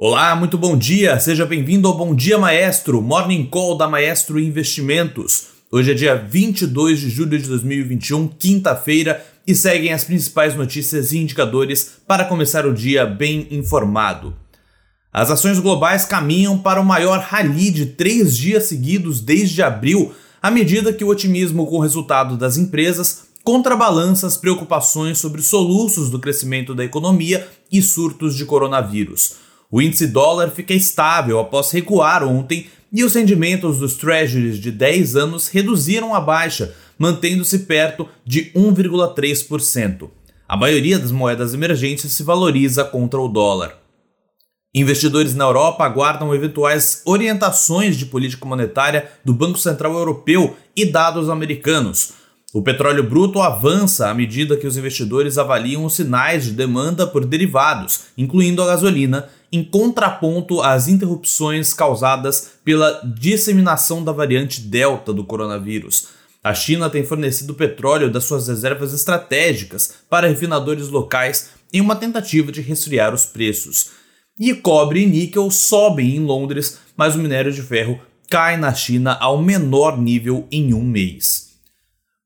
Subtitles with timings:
[0.00, 5.48] Olá, muito bom dia, seja bem-vindo ao Bom Dia Maestro, Morning Call da Maestro Investimentos.
[5.72, 11.18] Hoje é dia 22 de julho de 2021, quinta-feira, e seguem as principais notícias e
[11.18, 14.36] indicadores para começar o dia bem informado.
[15.12, 20.48] As ações globais caminham para o maior rally de três dias seguidos desde abril, à
[20.48, 26.20] medida que o otimismo com o resultado das empresas contrabalança as preocupações sobre soluços do
[26.20, 29.47] crescimento da economia e surtos de coronavírus.
[29.70, 35.14] O índice dólar fica estável após recuar ontem e os rendimentos dos treasuries de 10
[35.14, 40.08] anos reduziram a baixa, mantendo-se perto de 1,3%.
[40.48, 43.76] A maioria das moedas emergentes se valoriza contra o dólar.
[44.74, 51.28] Investidores na Europa aguardam eventuais orientações de política monetária do Banco Central Europeu e dados
[51.28, 52.17] americanos.
[52.50, 57.26] O petróleo bruto avança à medida que os investidores avaliam os sinais de demanda por
[57.26, 65.24] derivados, incluindo a gasolina, em contraponto às interrupções causadas pela disseminação da variante Delta do
[65.24, 66.08] coronavírus.
[66.42, 72.50] A China tem fornecido petróleo das suas reservas estratégicas para refinadores locais em uma tentativa
[72.50, 73.90] de resfriar os preços.
[74.40, 79.18] E cobre e níquel sobem em Londres, mas o minério de ferro cai na China
[79.20, 81.47] ao menor nível em um mês.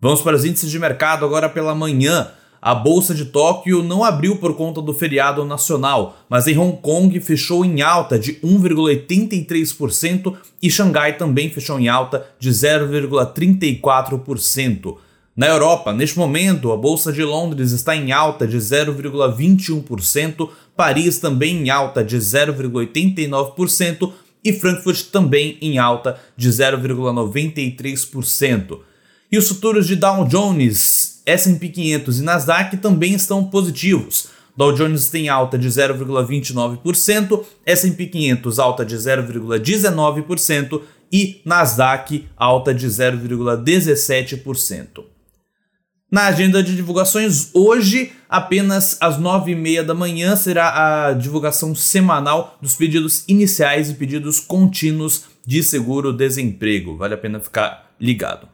[0.00, 2.30] Vamos para os índices de mercado agora pela manhã.
[2.62, 7.18] A bolsa de Tóquio não abriu por conta do feriado nacional, mas em Hong Kong
[7.18, 14.98] fechou em alta de 1,83% e Xangai também fechou em alta de 0,34%.
[15.36, 21.64] Na Europa, neste momento, a bolsa de Londres está em alta de 0,21%, Paris também
[21.64, 24.12] em alta de 0,89%
[24.44, 28.78] e Frankfurt também em alta de 0,93%.
[29.30, 34.28] E os futuros de Dow Jones S&P 500 e Nasdaq também estão positivos.
[34.56, 40.80] Dow Jones tem alta de 0,29%, S&P 500 alta de 0,19%
[41.12, 45.04] e Nasdaq alta de 0,17%.
[46.10, 52.74] Na agenda de divulgações, hoje, apenas às 9h30 da manhã, será a divulgação semanal dos
[52.74, 56.96] pedidos iniciais e pedidos contínuos de seguro-desemprego.
[56.96, 58.48] Vale a pena ficar ligado.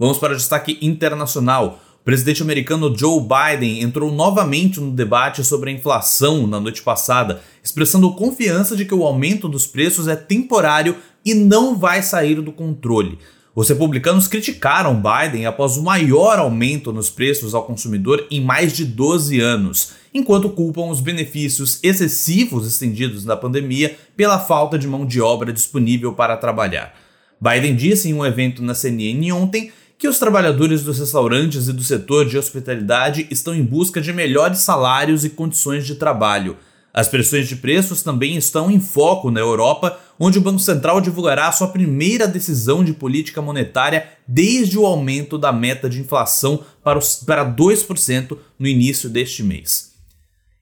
[0.00, 1.80] Vamos para o destaque internacional.
[2.00, 7.42] O presidente americano Joe Biden entrou novamente no debate sobre a inflação na noite passada,
[7.64, 10.94] expressando confiança de que o aumento dos preços é temporário
[11.24, 13.18] e não vai sair do controle.
[13.56, 18.84] Os republicanos criticaram Biden após o maior aumento nos preços ao consumidor em mais de
[18.84, 25.20] 12 anos, enquanto culpam os benefícios excessivos estendidos na pandemia pela falta de mão de
[25.20, 26.94] obra disponível para trabalhar.
[27.40, 31.82] Biden disse em um evento na CNN ontem que os trabalhadores dos restaurantes e do
[31.82, 36.56] setor de hospitalidade estão em busca de melhores salários e condições de trabalho.
[36.94, 41.50] As pressões de preços também estão em foco na Europa, onde o Banco Central divulgará
[41.50, 47.16] sua primeira decisão de política monetária desde o aumento da meta de inflação para, os,
[47.16, 49.88] para 2% no início deste mês.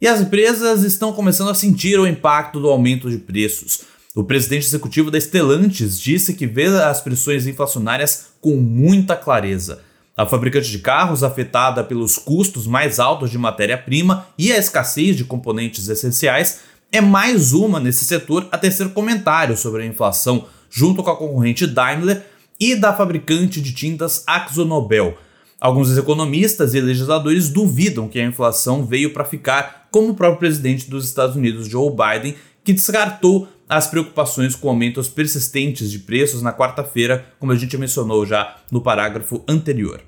[0.00, 3.82] E as empresas estão começando a sentir o impacto do aumento de preços.
[4.14, 9.80] O presidente executivo da Stellantis disse que vê as pressões inflacionárias com muita clareza.
[10.14, 15.24] A fabricante de carros, afetada pelos custos mais altos de matéria-prima e a escassez de
[15.24, 16.60] componentes essenciais,
[16.92, 21.66] é mais uma nesse setor a tecer comentários sobre a inflação, junto com a concorrente
[21.66, 22.22] Daimler
[22.60, 25.16] e da fabricante de tintas AkzoNobel.
[25.58, 30.90] Alguns economistas e legisladores duvidam que a inflação veio para ficar, como o próprio presidente
[30.90, 36.52] dos Estados Unidos, Joe Biden, que descartou as preocupações com aumentos persistentes de preços na
[36.52, 40.02] quarta-feira, como a gente mencionou já no parágrafo anterior.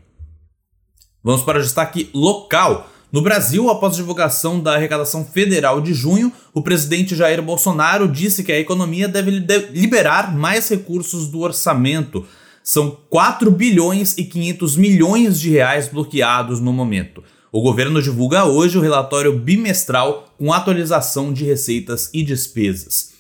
[1.23, 2.91] Vamos para o destaque local.
[3.11, 8.45] No Brasil, após a divulgação da arrecadação federal de junho, o presidente Jair Bolsonaro disse
[8.45, 12.27] que a economia deve liberar mais recursos do orçamento.
[12.63, 17.25] São 4 bilhões e 500 milhões de reais bloqueados no momento.
[17.51, 23.14] O governo divulga hoje o relatório bimestral com atualização de receitas e despesas.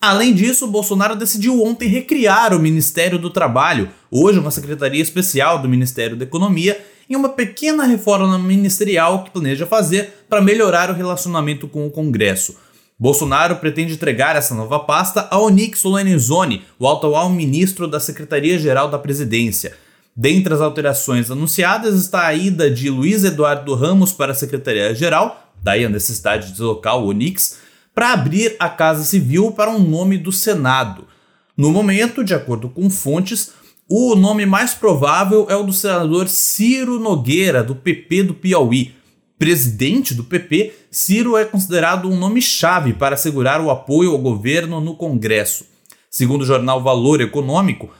[0.00, 5.68] Além disso, Bolsonaro decidiu ontem recriar o Ministério do Trabalho, hoje uma secretaria especial do
[5.68, 6.80] Ministério da Economia,
[7.10, 12.54] em uma pequena reforma ministerial que planeja fazer para melhorar o relacionamento com o Congresso.
[12.96, 19.00] Bolsonaro pretende entregar essa nova pasta a Onyx Lorenzoni, o atual ministro da Secretaria-Geral da
[19.00, 19.76] Presidência.
[20.14, 25.84] Dentre as alterações anunciadas está a ida de Luiz Eduardo Ramos para a Secretaria-Geral, daí
[25.84, 27.66] a necessidade de deslocar o Onyx,
[27.98, 31.08] para abrir a Casa Civil para um nome do Senado.
[31.56, 33.50] No momento, de acordo com fontes,
[33.88, 38.94] o nome mais provável é o do senador Ciro Nogueira, do PP do Piauí.
[39.36, 44.94] presidente do PP, Ciro é considerado um nome-chave para assegurar o apoio ao governo no
[44.94, 45.66] Congresso.
[46.08, 47.90] Segundo o jornal Valor Econômico,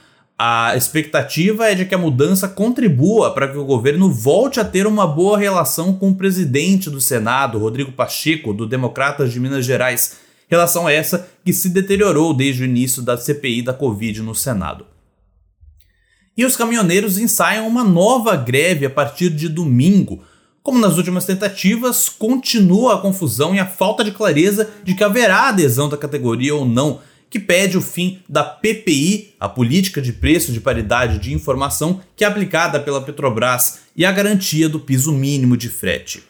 [0.41, 4.87] a expectativa é de que a mudança contribua para que o governo volte a ter
[4.87, 10.19] uma boa relação com o presidente do Senado, Rodrigo Pacheco, do Democratas de Minas Gerais.
[10.47, 14.85] Relação essa que se deteriorou desde o início da CPI da Covid no Senado.
[16.37, 20.23] E os caminhoneiros ensaiam uma nova greve a partir de domingo.
[20.63, 25.49] Como nas últimas tentativas, continua a confusão e a falta de clareza de que haverá
[25.49, 30.51] adesão da categoria ou não que pede o fim da PPI, a Política de Preço
[30.51, 35.55] de Paridade de Informação, que é aplicada pela Petrobras, e a garantia do piso mínimo
[35.55, 36.23] de frete.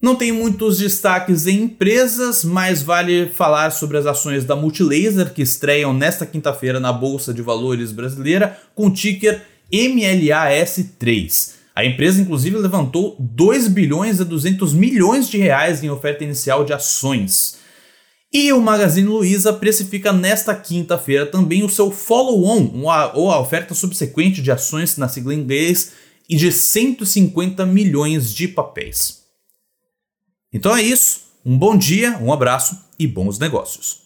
[0.00, 5.42] Não tem muitos destaques em empresas, mas vale falar sobre as ações da Multilaser que
[5.42, 9.42] estreiam nesta quinta-feira na Bolsa de Valores brasileira com o ticker
[9.72, 11.52] MLAS3.
[11.74, 16.72] A empresa inclusive levantou 2 bilhões e 200 milhões de reais em oferta inicial de
[16.72, 17.61] ações.
[18.32, 22.82] E o Magazine Luiza precifica nesta quinta-feira também o seu follow-on,
[23.14, 25.92] ou a oferta subsequente de ações na sigla em inglês,
[26.28, 29.22] e de 150 milhões de papéis.
[30.50, 34.01] Então é isso, um bom dia, um abraço e bons negócios.